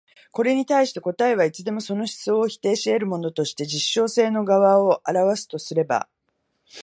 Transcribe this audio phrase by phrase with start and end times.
[0.31, 6.09] これに対して答えはいつでもその思想を否定し得るものとして実証性の側を現すとすれば、